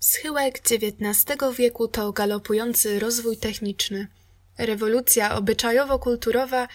[0.00, 4.06] Schyłek XIX wieku to galopujący rozwój techniczny,
[4.58, 6.68] rewolucja obyczajowo-kulturowa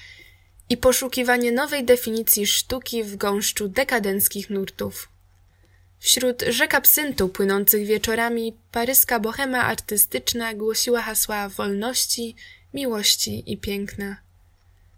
[0.70, 5.10] i poszukiwanie nowej definicji sztuki w gąszczu dekadenckich nurtów.
[6.00, 12.36] Wśród rzek absyntu płynących wieczorami paryska bohema artystyczna głosiła hasła wolności,
[12.74, 14.18] miłości i piękna.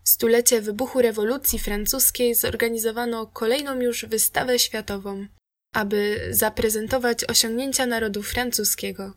[0.03, 5.27] W stulecie wybuchu rewolucji francuskiej zorganizowano kolejną już wystawę światową,
[5.77, 9.13] aby zaprezentować osiągnięcia narodu francuskiego.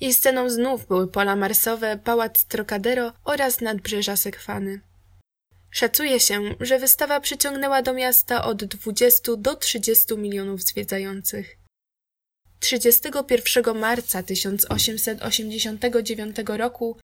[0.00, 4.80] Jej sceną znów były pola marsowe, pałac Trocadero oraz nadbrzeża Sekwany.
[5.70, 11.56] Szacuje się, że wystawa przyciągnęła do miasta od 20 do 30 milionów zwiedzających.
[12.60, 16.96] 31 marca 1889 roku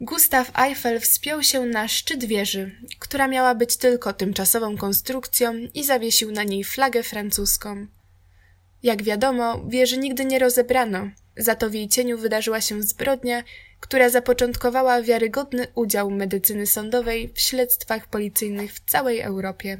[0.00, 6.32] Gustav Eiffel wspiął się na szczyt wieży, która miała być tylko tymczasową konstrukcją i zawiesił
[6.32, 7.86] na niej flagę francuską.
[8.82, 13.42] Jak wiadomo, wieży nigdy nie rozebrano, za to w jej cieniu wydarzyła się zbrodnia,
[13.80, 19.78] która zapoczątkowała wiarygodny udział medycyny sądowej w śledztwach policyjnych w całej Europie.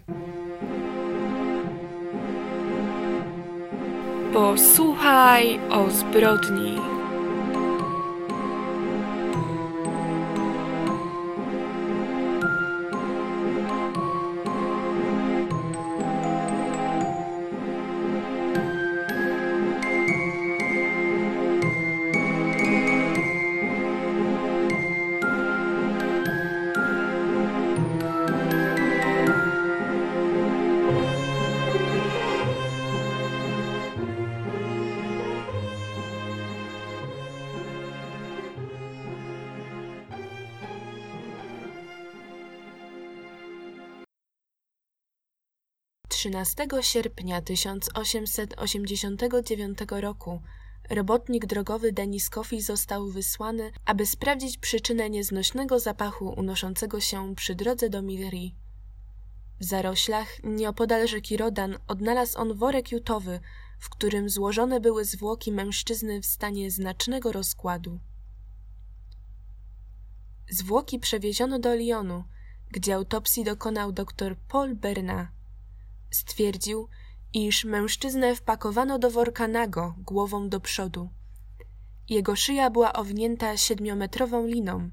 [4.32, 6.91] Posłuchaj o zbrodni.
[46.22, 50.40] 13 sierpnia 1889 roku
[50.90, 57.90] robotnik drogowy Denis Coffey został wysłany, aby sprawdzić przyczynę nieznośnego zapachu unoszącego się przy drodze
[57.90, 58.50] do Millery.
[59.60, 63.40] W zaroślach, nieopodal rzeki Rodan, odnalazł on worek jutowy,
[63.78, 68.00] w którym złożone były zwłoki mężczyzny w stanie znacznego rozkładu.
[70.50, 72.24] Zwłoki przewieziono do Lyonu,
[72.70, 75.41] gdzie autopsji dokonał dr Paul Bernat.
[76.12, 76.88] Stwierdził,
[77.32, 81.10] iż mężczyznę wpakowano do worka nago, głową do przodu.
[82.08, 84.90] Jego szyja była owinięta siedmiometrową liną,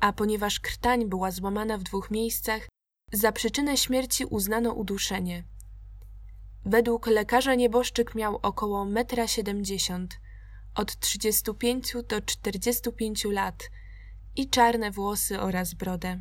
[0.00, 2.68] a ponieważ krtań była złamana w dwóch miejscach,
[3.12, 5.44] za przyczynę śmierci uznano uduszenie.
[6.64, 10.08] Według lekarza nieboszczyk miał około 1,70 m,
[10.74, 13.70] od 35 do 45 lat
[14.36, 16.20] i czarne włosy oraz brodę.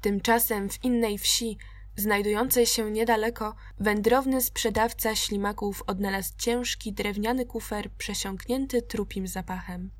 [0.00, 1.58] Tymczasem w innej wsi
[1.96, 9.90] znajdującej się niedaleko, wędrowny sprzedawca ślimaków odnalazł ciężki drewniany kufer przesiąknięty trupim zapachem.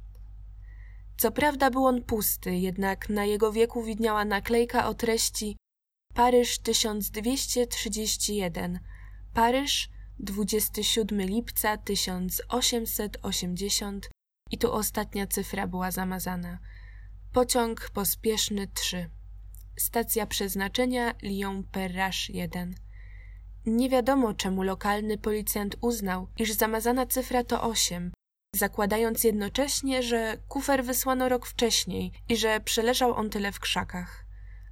[1.17, 5.57] Co prawda był on pusty, jednak na jego wieku widniała naklejka o treści
[6.15, 8.81] Paryż 1231,
[9.35, 14.11] Paryż 27 lipca 1880
[14.51, 16.59] i tu ostatnia cyfra była zamazana.
[17.33, 19.11] Pociąg pospieszny 3.
[19.79, 22.75] Stacja przeznaczenia Lyon-Perrache 1.
[23.67, 28.13] Nie wiadomo, czemu lokalny policjant uznał, iż zamazana cyfra to 8,
[28.57, 34.25] zakładając jednocześnie, że kufer wysłano rok wcześniej i że przeleżał on tyle w krzakach.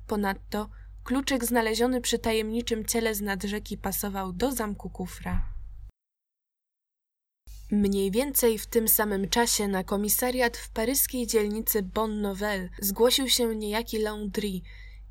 [0.07, 0.71] Ponadto
[1.05, 5.43] kluczyk znaleziony przy tajemniczym ciele z nad rzeki pasował do zamku kufra.
[7.71, 13.57] Mniej więcej w tym samym czasie na komisariat w paryskiej dzielnicy Bon Nouvelle zgłosił się
[13.57, 14.61] niejaki Landry,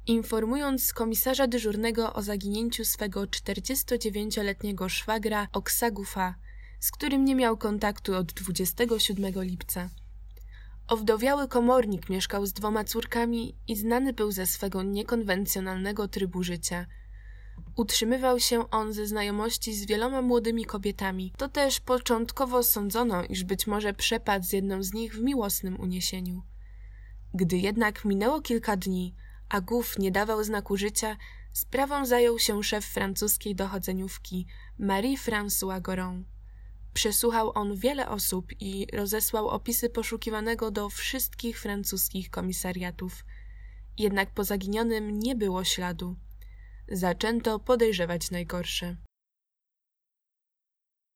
[0.07, 6.35] informując komisarza dyżurnego o zaginięciu swego 49-letniego szwagra Oksagufa,
[6.79, 9.89] z którym nie miał kontaktu od 27 lipca.
[10.87, 16.85] Owdowiały komornik mieszkał z dwoma córkami i znany był ze swego niekonwencjonalnego trybu życia.
[17.75, 21.33] Utrzymywał się on ze znajomości z wieloma młodymi kobietami.
[21.37, 26.41] To też początkowo sądzono, iż być może przepadł z jedną z nich w miłosnym uniesieniu.
[27.33, 29.15] Gdy jednak minęło kilka dni,
[29.49, 31.17] a Guf nie dawał znaku życia,
[31.53, 34.47] sprawą zajął się szef francuskiej dochodzeniówki
[34.79, 36.25] Marie-François Goron.
[36.93, 43.25] Przesłuchał on wiele osób i rozesłał opisy poszukiwanego do wszystkich francuskich komisariatów.
[43.97, 46.15] Jednak po zaginionym nie było śladu.
[46.91, 48.95] Zaczęto podejrzewać najgorsze.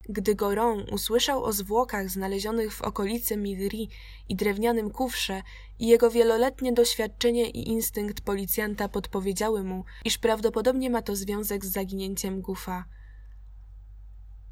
[0.10, 3.90] Gdy Goron usłyszał o zwłokach znalezionych w okolicy Midri
[4.30, 5.42] i drewnianym kufrze
[5.80, 11.72] i jego wieloletnie doświadczenie i instynkt policjanta podpowiedziały mu, iż prawdopodobnie ma to związek z
[11.72, 12.86] zaginięciem Gufa.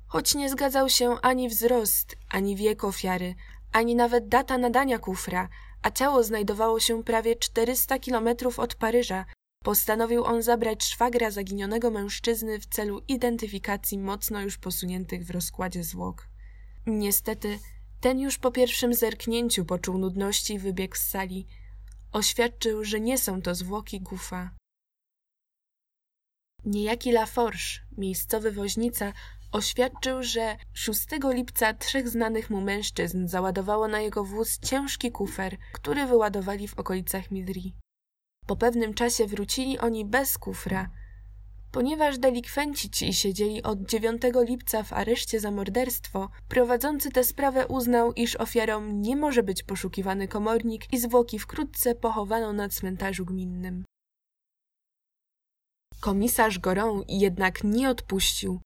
[0.07, 3.35] choć nie zgadzał się ani wzrost, ani wiek ofiary,
[3.71, 5.49] ani nawet data nadania kufra,
[5.81, 9.25] a ciało znajdowało się prawie 400 kilometrów od Paryża,
[9.63, 16.27] postanowił on zabrać szwagra zaginionego mężczyzny w celu identyfikacji mocno już posuniętych w rozkładzie zwłok.
[16.85, 17.59] Niestety,
[18.01, 21.47] ten już po pierwszym zerknięciu poczuł nudności i wybiegł z sali.
[22.11, 24.51] Oświadczył, że nie są to zwłoki Gufa.
[26.65, 29.13] Niejaki Laforge, miejscowy woźnica,
[29.51, 36.05] oświadczył, że 6 lipca trzech znanych mu mężczyzn załadowało na jego wóz ciężki kufer, który
[36.05, 37.73] wyładowali w okolicach Midri.
[38.49, 40.89] Po pewnym czasie wrócili oni bez kufra.
[41.71, 48.13] Ponieważ delikwenci ci siedzieli od 9 lipca w areszcie za morderstwo, prowadzący tę sprawę uznał,
[48.13, 53.85] iż ofiarą nie może być poszukiwany komornik i zwłoki wkrótce pochowano na cmentarzu gminnym.
[55.99, 58.61] Komisarz Goron jednak nie odpuścił.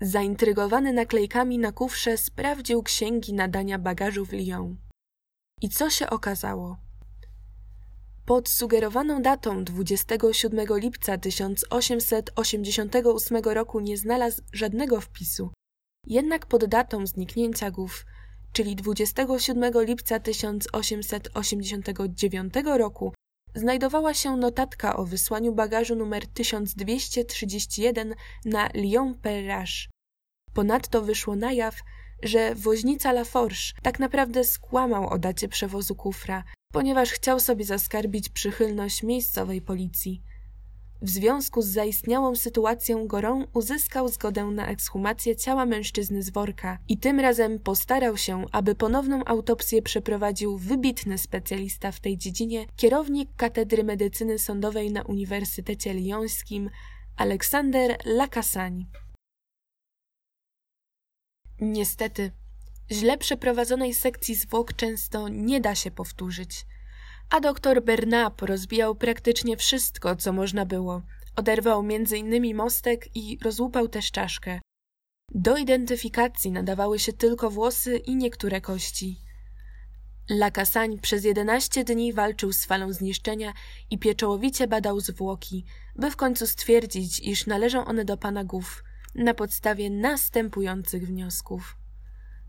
[0.00, 4.76] Zaintrygowany naklejkami na kufrze sprawdził księgi nadania bagażu w Lyon.
[5.62, 6.91] I co się okazało?
[8.32, 15.50] Pod sugerowaną datą 27 lipca 1888 roku nie znalazł żadnego wpisu.
[16.06, 18.04] Jednak pod datą zniknięcia głów,
[18.52, 23.14] czyli 27 lipca 1889 roku,
[23.54, 28.14] znajdowała się notatka o wysłaniu bagażu numer 1231
[28.44, 29.88] na Lyon-Perrache.
[30.54, 31.76] Ponadto wyszło na jaw,
[32.22, 39.02] że woźnica Laforge tak naprawdę skłamał o dacie przewozu kufra, ponieważ chciał sobie zaskarbić przychylność
[39.02, 40.22] miejscowej policji.
[41.02, 46.98] W związku z zaistniałą sytuacją Goron uzyskał zgodę na ekshumację ciała mężczyzny z worka i
[46.98, 53.84] tym razem postarał się, aby ponowną autopsję przeprowadził wybitny specjalista w tej dziedzinie, kierownik Katedry
[53.84, 56.70] Medycyny Sądowej na Uniwersytecie Lyońskim,
[57.16, 58.84] Aleksander Lacassagne.
[61.60, 62.30] Niestety,
[62.90, 66.66] źle przeprowadzonej sekcji zwłok często nie da się powtórzyć.
[67.30, 71.02] A doktor Bernap rozbijał praktycznie wszystko, co można było.
[71.36, 74.60] Oderwał między innymi mostek i rozłupał też czaszkę.
[75.34, 79.20] Do identyfikacji nadawały się tylko włosy i niektóre kości.
[80.30, 83.52] Lakasań przez jedenaście dni walczył z falą zniszczenia
[83.90, 85.64] i pieczołowicie badał zwłoki,
[85.96, 88.84] by w końcu stwierdzić, iż należą one do pana Gów
[89.14, 91.81] na podstawie następujących wniosków.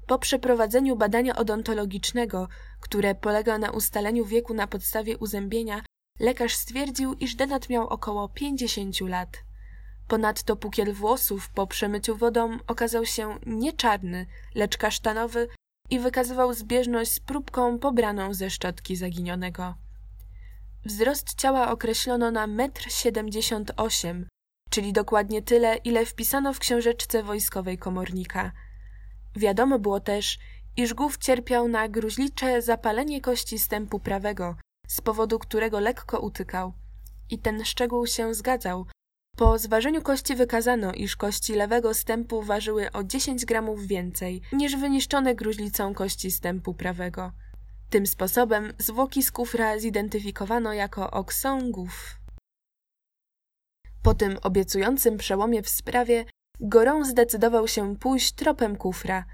[0.07, 2.47] Po przeprowadzeniu badania odontologicznego,
[2.79, 5.81] które polega na ustaleniu wieku na podstawie uzębienia,
[6.19, 9.43] lekarz stwierdził, iż Denat miał około 50 lat.
[10.07, 15.47] Ponadto pukiel włosów po przemyciu wodą okazał się nie czarny, lecz kasztanowy
[15.89, 19.75] i wykazywał zbieżność z próbką pobraną ze szczotki zaginionego.
[20.85, 24.27] Wzrost ciała określono na 1,78 m,
[24.69, 28.51] czyli dokładnie tyle, ile wpisano w książeczce wojskowej komornika–
[29.35, 30.39] Wiadomo było też,
[30.77, 34.55] iż głów cierpiał na gruźlicze zapalenie kości stępu prawego,
[34.87, 36.73] z powodu którego lekko utykał.
[37.29, 38.85] I ten szczegół się zgadzał.
[39.37, 45.35] Po zważeniu kości wykazano, iż kości lewego stępu ważyły o 10 gramów więcej niż wyniszczone
[45.35, 47.31] gruźlicą kości stępu prawego.
[47.89, 52.19] Tym sposobem zwłoki z kufra zidentyfikowano jako oksągów.
[54.03, 56.25] Po tym obiecującym przełomie w sprawie
[56.65, 59.25] Goron zdecydował się pójść tropem kufra.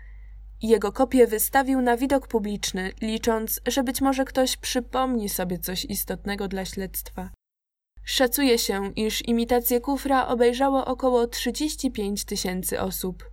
[0.62, 6.48] Jego kopię wystawił na widok publiczny, licząc, że być może ktoś przypomni sobie coś istotnego
[6.48, 7.30] dla śledztwa.
[8.04, 13.32] Szacuje się, iż imitację kufra obejrzało około 35 tysięcy osób.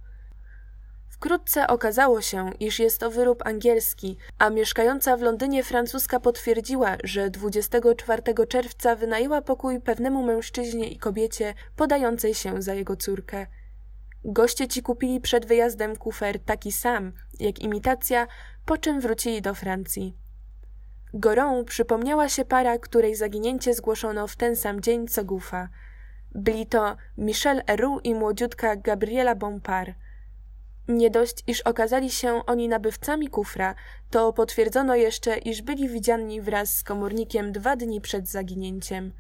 [1.11, 7.31] Wkrótce okazało się, iż jest to wyrób angielski, a mieszkająca w Londynie francuska potwierdziła, że
[7.31, 13.47] 24 czerwca wynajęła pokój pewnemu mężczyźnie i kobiecie podającej się za jego córkę.
[14.29, 18.27] Goście ci kupili przed wyjazdem kufer taki sam, jak imitacja,
[18.65, 20.17] po czym wrócili do Francji.
[21.15, 25.69] Goron przypomniała się para, której zaginięcie zgłoszono w ten sam dzień co Gufa.
[26.35, 29.91] Byli to Michel Heroux i młodziutka Gabriela Bompard.
[30.89, 33.75] Nie dość, iż okazali się oni nabywcami kufra,
[34.11, 39.13] to potwierdzono jeszcze, iż byli widziani wraz z komornikiem dwa dni przed zaginięciem.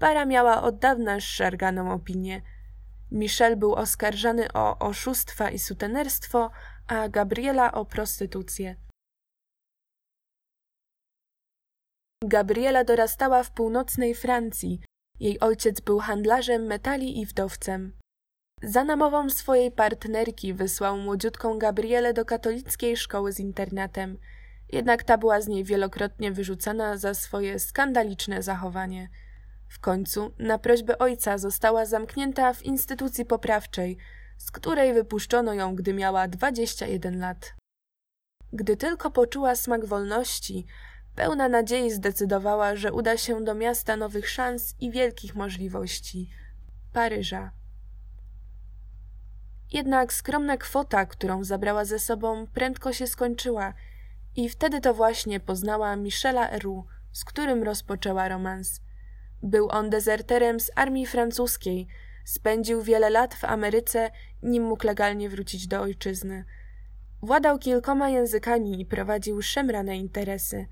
[0.00, 2.42] Para miała od dawna szarganą opinię–
[3.10, 6.50] Michel był oskarżany o oszustwa i sutenerstwo,
[6.86, 8.76] a Gabriela o prostytucję.
[12.24, 14.80] Gabriela dorastała w północnej Francji.
[15.20, 17.92] Jej ojciec był handlarzem metali i wdowcem.
[18.62, 24.18] Za namową swojej partnerki wysłał młodziutką Gabrielę do katolickiej szkoły z internatem.
[24.72, 29.08] Jednak ta była z niej wielokrotnie wyrzucana za swoje skandaliczne zachowanie–
[29.68, 33.96] w końcu, na prośbę ojca, została zamknięta w instytucji poprawczej,
[34.38, 37.54] z której wypuszczono ją, gdy miała 21 lat.
[38.52, 40.66] Gdy tylko poczuła smak wolności,
[41.14, 46.30] pełna nadziei zdecydowała, że uda się do miasta nowych szans i wielkich możliwości
[46.92, 47.50] Paryża.
[49.72, 53.74] Jednak skromna kwota, którą zabrała ze sobą, prędko się skończyła
[54.36, 58.80] i wtedy to właśnie poznała Michela Eru, z którym rozpoczęła romans.
[59.42, 61.86] Był on dezerterem z armii francuskiej,
[62.24, 64.10] spędził wiele lat w Ameryce,
[64.42, 66.44] nim mógł legalnie wrócić do ojczyzny.
[67.22, 70.66] Władał kilkoma językami i prowadził szemrane interesy.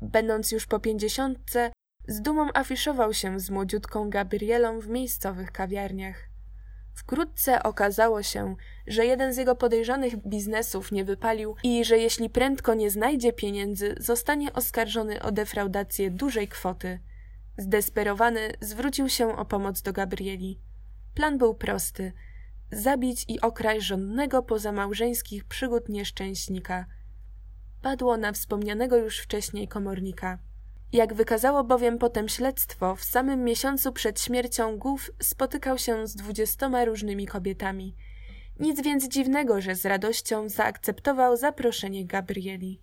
[0.00, 1.72] Będąc już po pięćdziesiątce,
[2.08, 6.28] z dumą afiszował się z młodziutką Gabrielą w miejscowych kawiarniach.
[6.94, 8.56] Wkrótce okazało się,
[8.86, 13.94] że jeden z jego podejrzanych biznesów nie wypalił i że jeśli prędko nie znajdzie pieniędzy,
[13.98, 17.00] zostanie oskarżony o defraudację dużej kwoty.
[17.56, 20.60] Zdesperowany zwrócił się o pomoc do Gabrieli.
[21.14, 22.12] Plan był prosty:
[22.72, 26.86] zabić i okraść żądnego pozamałżeńskich przygód nieszczęśnika.
[27.82, 30.38] Padło na wspomnianego już wcześniej komornika.
[30.92, 36.84] Jak wykazało bowiem potem śledztwo, w samym miesiącu przed śmiercią Gów spotykał się z dwudziestoma
[36.84, 37.96] różnymi kobietami.
[38.60, 42.80] Nic więc dziwnego, że z radością zaakceptował zaproszenie Gabrieli.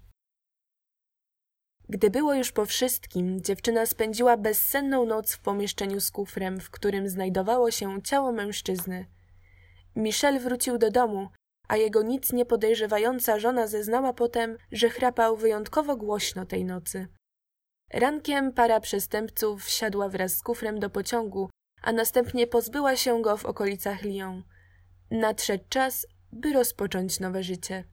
[1.89, 7.09] Gdy było już po wszystkim, dziewczyna spędziła bezsenną noc w pomieszczeniu z kufrem, w którym
[7.09, 9.05] znajdowało się ciało mężczyzny.
[9.95, 11.29] Michel wrócił do domu,
[11.67, 17.07] a jego nic nie podejrzewająca żona zeznała potem, że chrapał wyjątkowo głośno tej nocy.
[17.93, 21.49] Rankiem para przestępców wsiadła wraz z kufrem do pociągu,
[21.81, 24.43] a następnie pozbyła się go w okolicach Lyon.
[25.11, 27.83] Nadszedł czas, by rozpocząć nowe życie.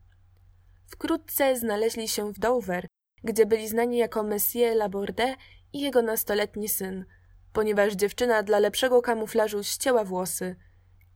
[0.87, 2.87] Wkrótce znaleźli się w Dover,
[3.27, 5.35] gdzie byli znani jako Monsieur Laborde
[5.73, 7.05] i jego nastoletni syn,
[7.53, 10.55] ponieważ dziewczyna dla lepszego kamuflażu ścięła włosy.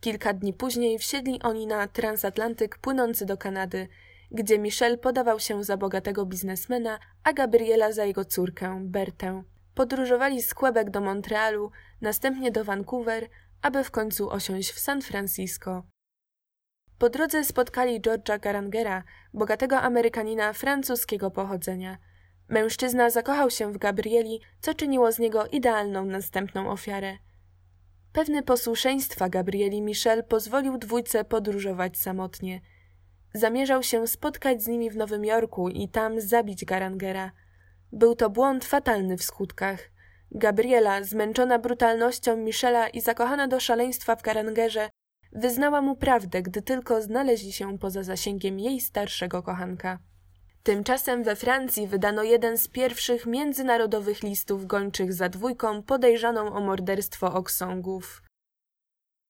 [0.01, 3.87] Kilka dni później wsiedli oni na transatlantyk płynący do Kanady–
[4.31, 9.43] gdzie Michel podawał się za bogatego biznesmena, a Gabriela za jego córkę, Bertę.
[9.75, 13.27] Podróżowali z Quebec do Montrealu, następnie do Vancouver,
[13.61, 15.83] aby w końcu osiąść w San Francisco.
[17.01, 19.03] Po drodze spotkali George'a Garangera,
[19.33, 21.97] bogatego Amerykanina francuskiego pochodzenia.
[22.49, 27.17] Mężczyzna zakochał się w Gabrieli, co czyniło z niego idealną następną ofiarę.
[28.13, 32.61] Pewny posłuszeństwa Gabrieli Michel pozwolił dwójce podróżować samotnie–
[33.33, 37.31] Zamierzał się spotkać z nimi w Nowym Jorku i tam zabić Garangera.
[37.91, 39.79] Był to błąd fatalny w skutkach.
[40.31, 44.89] Gabriela, zmęczona brutalnością Michela i zakochana do szaleństwa w Garangerze,
[45.31, 49.99] wyznała mu prawdę, gdy tylko znaleźli się poza zasięgiem jej starszego kochanka.
[50.63, 57.33] Tymczasem we Francji wydano jeden z pierwszych międzynarodowych listów gończych za dwójką podejrzaną o morderstwo
[57.33, 58.23] Oksongów.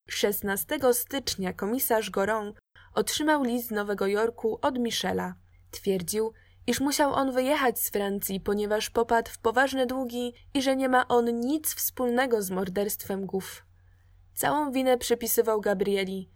[0.09, 2.53] 16 stycznia komisarz Goron
[2.95, 5.35] otrzymał list z Nowego Jorku od Michela.
[5.71, 6.33] Twierdził,
[6.67, 11.07] iż musiał on wyjechać z Francji, ponieważ popadł w poważne długi i że nie ma
[11.07, 13.65] on nic wspólnego z morderstwem Gów.
[14.33, 16.29] Całą winę przypisywał Gabrieli.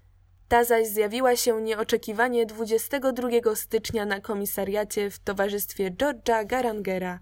[0.47, 7.19] Ta zaś zjawiła się nieoczekiwanie 22 stycznia na komisariacie w towarzystwie George'a Garangera.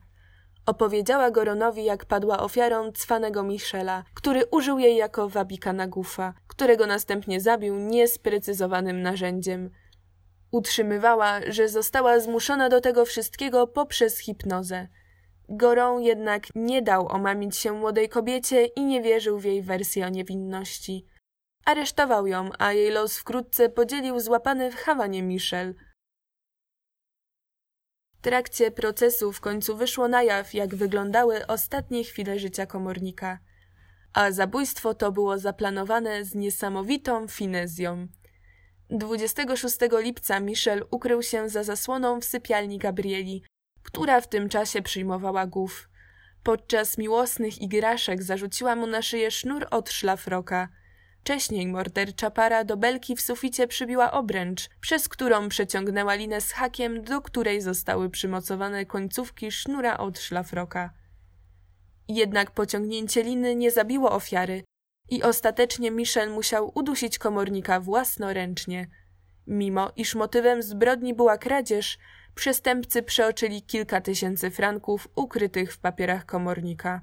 [0.66, 6.88] Opowiedziała Goronowi, jak padła ofiarą cwanego Michela, który użył jej jako wabika na gufa, którego
[6.88, 9.70] następnie zabił niesprecyzowanym narzędziem.
[10.52, 14.88] Utrzymywała, że została zmuszona do tego wszystkiego poprzez hipnozę.
[15.58, 20.10] Goron jednak nie dał omamić się młodej kobiecie i nie wierzył w jej wersję o
[20.10, 21.06] niewinności.
[21.66, 25.76] Aresztował ją, a jej los wkrótce podzielił złapany w Hawanie Michel–
[28.24, 33.40] trakcie procesu w końcu wyszło na jaw, jak wyglądały ostatnie chwile życia komornika.
[34.14, 38.08] A zabójstwo to było zaplanowane z niesamowitą finezją.
[38.90, 43.44] 26 lipca Michel ukrył się za zasłoną w sypialni Gabrieli,
[43.84, 45.90] która w tym czasie przyjmowała głów.
[46.44, 50.68] Podczas miłosnych igraszek zarzuciła mu na szyję sznur od szlafroka–
[51.24, 57.04] Wcześniej mordercza para do belki w suficie przybiła obręcz, przez którą przeciągnęła linę z hakiem,
[57.04, 60.94] do której zostały przymocowane końcówki sznura od szlafroka.
[62.08, 64.64] Jednak pociągnięcie liny nie zabiło ofiary
[65.10, 68.88] i ostatecznie Michel musiał udusić komornika własnoręcznie.
[69.48, 71.98] Mimo iż motywem zbrodni była kradzież,
[72.36, 77.02] przestępcy przeoczyli kilka tysięcy franków ukrytych w papierach komornika.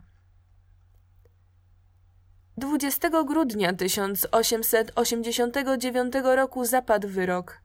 [2.56, 7.60] 20 grudnia 1889 roku zapadł wyrok.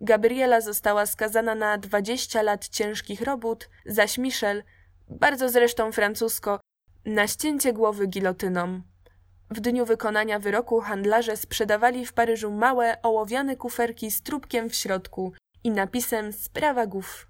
[0.00, 4.62] Gabriela została skazana na 20 lat ciężkich robót, zaś Michel,
[5.08, 6.60] bardzo zresztą francusko,
[7.04, 8.80] na ścięcie głowy gilotyną.
[9.50, 15.32] W dniu wykonania wyroku handlarze sprzedawali w Paryżu małe, ołowiane kuferki z trupkiem w środku
[15.66, 17.26] i napisem Sprawa Gów.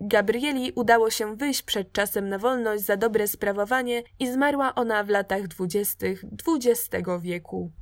[0.00, 5.08] Gabrieli udało się wyjść przed czasem na wolność za dobre sprawowanie i zmarła ona w
[5.08, 7.72] latach dwudziestych XX wieku.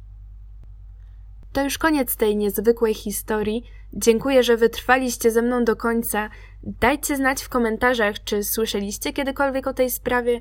[1.52, 3.64] To już koniec tej niezwykłej historii.
[3.92, 6.30] Dziękuję, że wytrwaliście ze mną do końca.
[6.62, 10.40] Dajcie znać w komentarzach, czy słyszeliście kiedykolwiek o tej sprawie,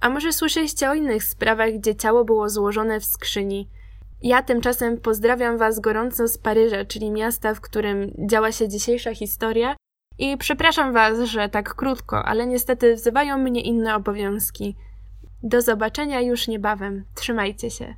[0.00, 3.68] a może słyszeliście o innych sprawach, gdzie ciało było złożone w skrzyni.
[4.24, 9.76] Ja tymczasem pozdrawiam Was gorąco z Paryża, czyli miasta, w którym działa się dzisiejsza historia.
[10.18, 14.76] I przepraszam Was, że tak krótko, ale niestety wzywają mnie inne obowiązki.
[15.42, 17.04] Do zobaczenia już niebawem.
[17.14, 17.94] Trzymajcie się.